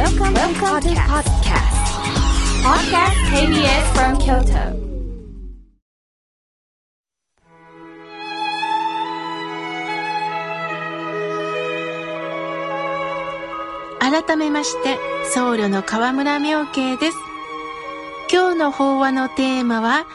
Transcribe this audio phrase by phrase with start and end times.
[0.00, 1.76] Welcome, Welcome to podcast.
[2.64, 4.72] Podcast KBS from Kyoto.
[14.00, 14.96] 改めまして、
[15.34, 17.16] 僧侶の河村明慶です。
[18.32, 20.06] 今日の法話のテーマは、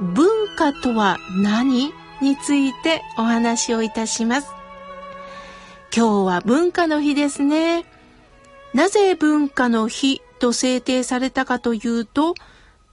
[0.00, 1.92] 文化とは何？
[2.22, 4.52] についてお話をいたします。
[5.92, 7.84] 今日は文化の日ですね。
[8.74, 12.34] なぜ文化の日と制定されたかというと、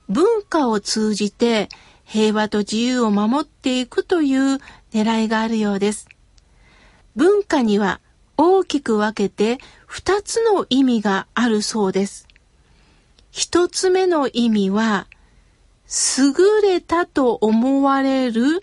[0.07, 1.69] 文化を通じて
[2.05, 4.59] 平和と自由を守っていくという
[4.93, 6.07] 狙いがあるようです。
[7.15, 7.99] 文化には
[8.37, 12.27] 大きく分けて二つの意味があるそうです。
[13.31, 15.07] 一つ目の意味は、
[16.17, 18.61] 優れたと思われる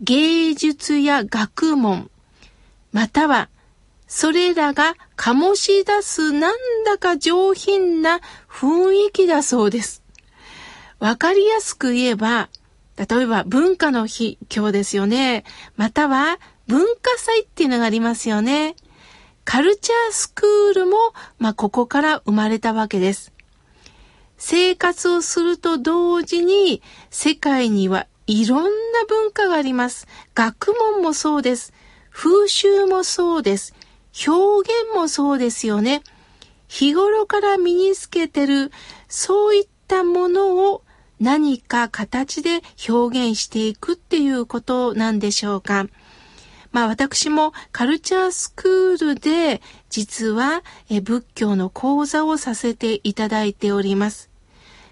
[0.00, 2.10] 芸術や学問、
[2.92, 3.48] または
[4.08, 10.02] それらが醸し出すなんだか上品な雰囲気だそうです。
[10.98, 12.48] わかりやすく言えば、
[12.96, 15.44] 例えば文化の日、今日ですよね。
[15.76, 18.74] または文化祭っていうのがありますよね。
[19.44, 20.96] カルチャースクールも、
[21.38, 23.32] まあ、ここから生まれたわけです。
[24.36, 28.70] 生活をすると同時に、世界にはいろんな
[29.06, 30.06] 文化があります。
[30.34, 31.72] 学問もそうです。
[32.10, 33.74] 風習もそうです。
[34.26, 36.02] 表現もそうですよね。
[36.66, 38.72] 日頃から身につけてる、
[39.08, 40.82] そういったものを
[41.20, 45.86] 何か形で表現していくっていうことなんでしょうか。
[46.70, 50.62] まあ私もカルチャースクールで実は
[51.02, 54.28] 仏教の講座をさせていただいております。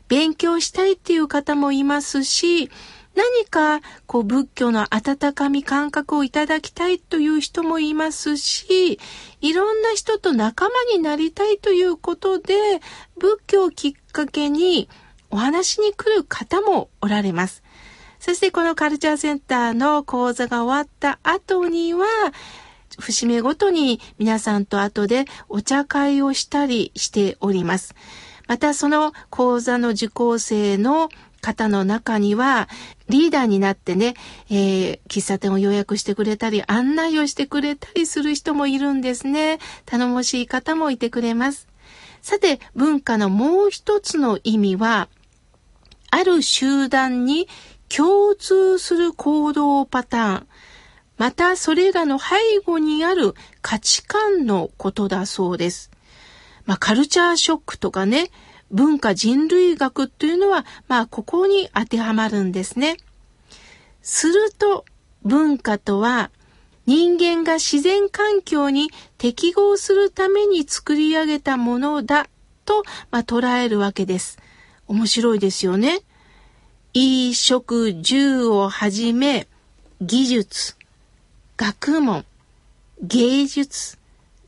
[0.08, 2.70] 勉強したいっていう方もいますし、
[3.16, 9.00] 何かこう仏教の温かみ感覚をいただきたいという人もいますし、
[9.40, 12.54] いろんな人と仲間になりたいということで、
[13.18, 14.88] 仏教をきっかけに
[15.30, 17.62] お話に来る方もおられます。
[18.20, 22.06] そしてこのカルチャーセンターの講座が終わった後には、
[22.98, 27.94] 節目ごとに皆さんと後でお茶会をしたりしております。
[28.46, 31.08] またその講座の受講生の
[31.46, 32.68] 方の中には、
[33.08, 34.14] リーダーになってね、
[34.50, 39.60] えー、喫茶店を予約してくれたり、案内をしてくれたりする人もいるんですね。
[39.84, 41.68] 頼もしい方もいてくれます。
[42.20, 45.08] さて、文化のもう一つの意味は、
[46.10, 47.46] ある集団に
[47.88, 50.46] 共通する行動パターン、
[51.16, 55.92] またそれらの背後にある価値観のことだそうです。
[56.64, 58.32] まあ、カルチャーショックとかね、
[58.70, 62.96] 文化人類学っていうのは、まあ、ここに当てはまるんですね。
[64.02, 64.84] すると、
[65.22, 66.30] 文化とは、
[66.86, 72.28] 人間が自然環境に適合するために作り上げたものだ
[72.64, 74.38] と、まあ、捉えるわけです。
[74.86, 76.00] 面白いですよね。
[76.94, 79.48] 衣食住をはじめ、
[80.00, 80.76] 技術、
[81.56, 82.24] 学問、
[83.02, 83.98] 芸術、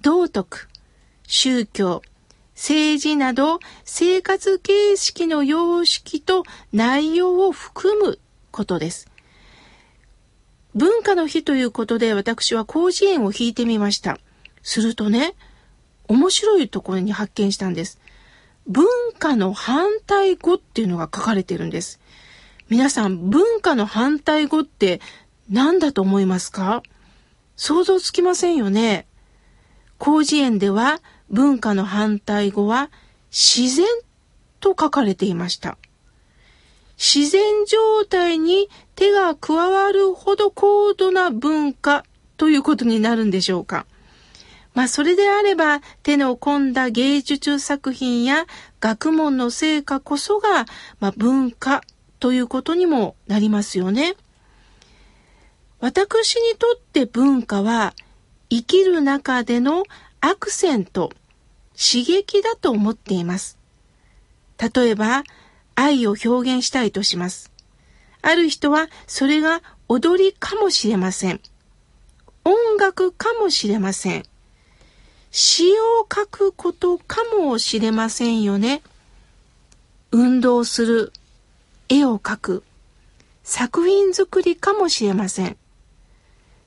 [0.01, 0.69] 道徳、
[1.27, 2.03] 宗教、
[2.59, 6.43] 政治など生活形式の様式と
[6.73, 8.19] 内容を含む
[8.51, 9.09] ことです。
[10.75, 14.19] 文化の日ということで私は広辞苑を引いてみました。
[14.63, 15.37] するとね、
[16.09, 18.01] 面白いところに発見したんです。
[18.67, 18.87] 文
[19.17, 22.01] 化の反対語っていうのが書かれてるんです。
[22.69, 25.01] 皆さん、文化の反対語って
[25.49, 26.83] 何だと思いますか？
[27.57, 29.07] 想像つきませんよね。
[30.01, 32.91] 広辞苑では文化の反対語は
[33.31, 33.87] 自然
[34.61, 35.77] と書かれていました。
[36.97, 42.05] 自然状態に手が加わるほど高度な文化
[42.37, 43.87] ということになるんでしょうか。
[44.75, 48.47] まあそれであれば手の込んだ芸術作品や
[48.81, 50.67] 学問の成果こそが、
[51.01, 51.83] まあ、文化
[52.21, 54.15] ということにもなりますよね。
[55.81, 57.95] 私にとって文化は
[58.51, 59.85] 生きる中での
[60.21, 61.11] アクセント、
[61.77, 63.57] 刺激だと思っています。
[64.59, 65.23] 例えば、
[65.75, 67.53] 愛を表現したいとします。
[68.21, 71.41] ある人はそれが踊りかもしれません。
[72.45, 74.25] 音楽かもしれません。
[75.31, 78.83] 詩を書くことかもしれませんよね。
[80.11, 81.13] 運動する、
[81.89, 82.65] 絵を描く、
[83.45, 85.57] 作品作りかもしれません。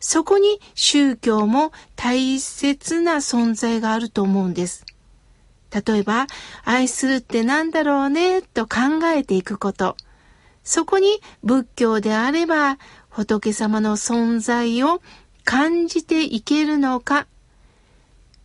[0.02, 4.84] そこに宗教も大切な存在があると思うんです。
[5.72, 6.28] 例えば、
[6.66, 9.96] 愛するって何だろうね、と考えていくこと。
[10.64, 12.78] そこに仏教であれば、
[13.10, 15.02] 仏様の存在を
[15.46, 17.28] 感じていけるのか。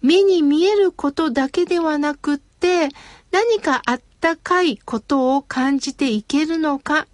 [0.02, 2.90] 目に見えることだけではなくって、
[3.32, 7.06] 何かあったかいことを感じていけるのか、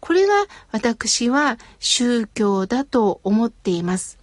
[0.00, 4.18] これが私は宗教だと思っています。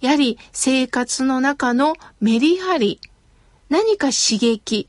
[0.00, 3.00] やはり生活の中のメリハリ、
[3.68, 4.86] 何か刺激、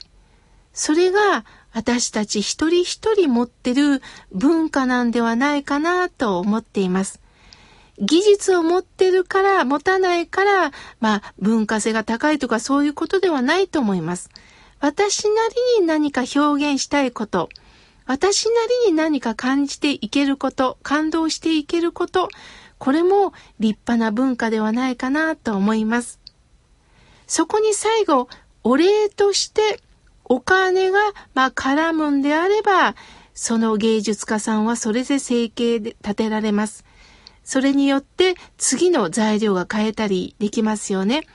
[0.74, 7.22] それが私たち一人一人持ってる文化なんではないかなと思っています。
[8.00, 14.30] 技術を持ってるから、持たないから、まあ文化性が高いとかそういうことではないと思います。
[14.80, 15.36] 私な
[15.78, 17.50] りに何か表現したいこと、
[18.06, 18.52] 私な
[18.86, 22.30] りに何か感じていけること、感動していけること、
[22.78, 26.20] これも立派な文化ではないかなと思います。
[27.28, 28.28] そこに最後、
[28.64, 29.80] お礼として
[30.26, 31.00] お金が、
[31.34, 32.96] まあ、絡むんであれば、
[33.34, 36.86] その芸術家さんはそれで生計で立てられます。
[37.44, 41.28] それによって次の材料が変えたりできますよね。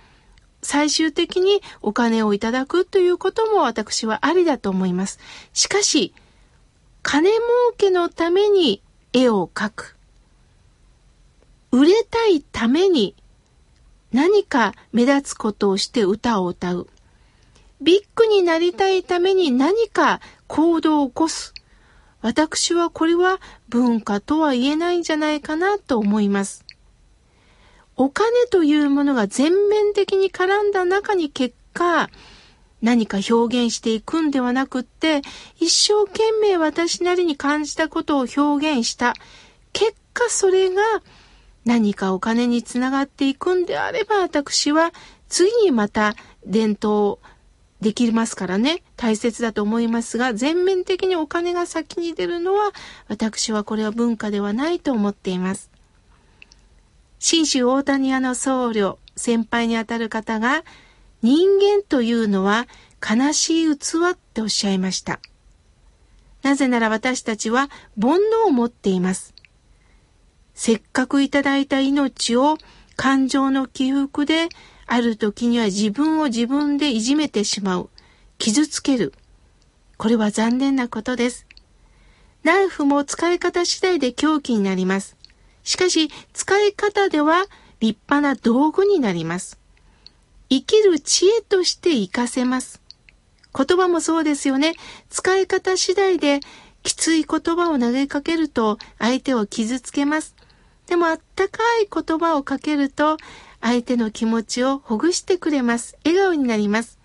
[0.63, 5.19] 最終的にお金をいただくということも私はありだと思います。
[5.53, 6.13] しかし、
[7.09, 7.41] 金儲
[7.79, 8.83] けのために
[9.13, 9.97] 絵を描く。
[11.71, 13.15] 売れたいために
[14.11, 16.89] 何か目立つことをして歌を歌う。
[17.81, 21.55] ビッグになりたいために何か行動を起こす。
[22.23, 23.39] 私はこれは
[23.69, 26.65] 文化とは言えないんじゃないかなと思います。
[27.95, 32.11] お金というものが全面的に絡んだ中に結果、
[32.83, 35.23] 何か表現していくんではなくって、
[35.59, 39.15] 一生懸命私なりに感じたことを表現した。
[39.73, 40.83] 結果それが
[41.65, 44.93] 何かお金につながっていくんであれば、私は
[45.29, 46.15] 次にまた
[46.47, 47.19] 伝統
[47.81, 52.73] できますからね、大切だと思いますが、全面的にお金が先に出るのは、
[53.09, 55.71] 私はこれは文化ではないと思っています。
[57.19, 60.63] 新州大谷屋の僧侶、先輩にあたる方が、
[61.27, 62.69] 人間というのは
[63.03, 65.19] 悲しい器っておっしゃいました。
[66.45, 67.69] なぜなら私たちは
[68.01, 69.35] 煩悩を持っています。
[70.55, 72.59] せっかくいただいた命を
[72.95, 74.51] 感情の起伏で
[74.87, 77.91] ある時には自分を自分でいじめてしまう。
[78.39, 79.13] 傷つける。
[79.97, 81.45] これは残念なことです。
[82.45, 85.17] ナイフも使い方次第で凶器になります。
[85.65, 87.47] しかし、使い方では
[87.81, 89.59] 立派な道具になります。
[90.49, 92.81] 生きる知恵として活かせます。
[93.57, 94.75] 言葉もそうですよね。
[95.09, 96.41] 使い方次第で
[96.83, 100.35] きつい言葉を投げかけると相手を傷つけます。
[100.87, 103.17] でもあったかい言葉をかけると
[103.61, 105.97] 相手の気持ちをほぐしてくれます。
[106.05, 106.99] 笑顔になります。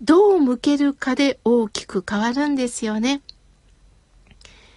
[0.00, 3.20] どう向けるかで大きく変わるんですよね。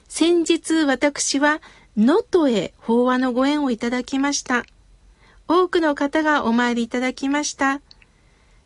[0.10, 1.62] 先日私は
[1.96, 4.66] 能登へ法話のご縁をいただきました。
[5.48, 7.82] 多くの方がお参りいただきました。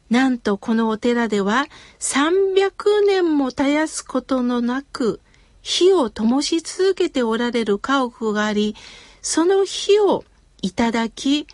[0.09, 1.65] なんとこのお寺では
[1.99, 5.19] 300年も絶やすことのなく
[5.61, 8.75] 火を灯し続けておられる家屋があり、
[9.21, 10.23] その火を
[10.61, 11.45] いただき、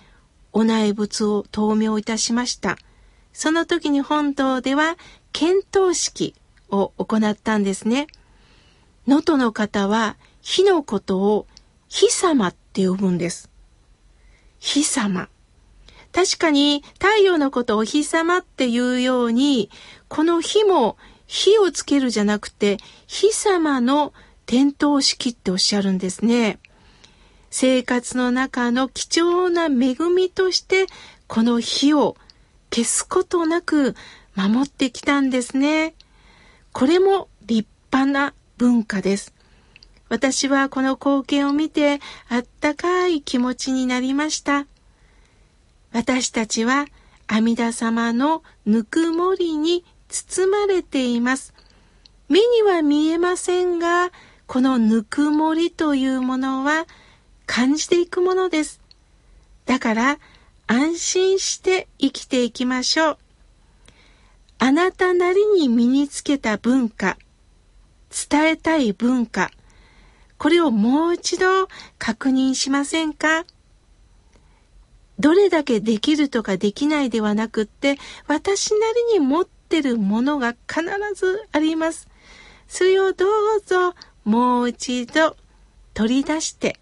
[0.52, 2.78] お内仏を灯明いたしました。
[3.34, 4.98] その時に本堂では
[5.31, 6.36] 検討式
[6.70, 8.06] を行ったんですね。
[9.08, 11.48] 能登の方は火のことを
[11.90, 13.50] 火様って呼ぶんです。
[14.63, 15.27] 火様。
[16.13, 19.69] 確かに太陽のことを火様っていうように、
[20.07, 20.95] この火も
[21.27, 24.13] 火をつけるじゃなくて、火様の
[24.46, 26.60] 点灯式っておっしゃるんですね。
[27.50, 30.86] 生活の中の貴重な恵みとして
[31.27, 32.15] この火を
[32.74, 33.96] 消すことなく
[34.34, 35.93] 守ってきたんですね。
[36.72, 39.33] これも立派な文化です。
[40.13, 44.67] 私はこの光景を見てあったかい気持ちになりました。
[45.91, 46.86] 私たちは
[47.25, 51.55] 阿弥陀様のぬくもりに包まれています。
[52.29, 54.12] 目には見えませんが、
[54.46, 56.86] このぬくもりというものは
[57.48, 58.82] 感じていくものです。
[59.65, 60.20] だから
[60.67, 63.17] 安心して生きていきましょう。
[64.60, 67.17] あなたなりに身につけた文化、
[68.29, 69.50] 伝えたい文化、
[70.43, 73.45] これをもう一度確認しませんか？
[75.17, 77.97] どれだけできるとかできないではなくって、
[78.27, 78.79] 私な
[79.13, 80.83] りに持ってるものが必
[81.15, 82.09] ずあります。
[82.67, 83.93] それをどうぞ
[84.25, 85.38] もう一度
[85.93, 86.77] 取り出して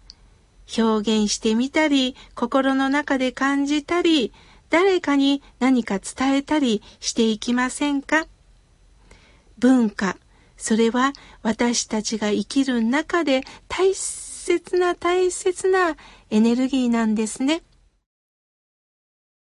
[0.76, 4.32] 表現してみたり、心の中で感じたり、
[4.70, 8.26] 誰かに何か伝えたりしていきませんか？
[9.60, 10.16] 文化、
[10.62, 15.96] それは私たちが生きる中で大切な大切な
[16.30, 17.62] エネルギーなんですね。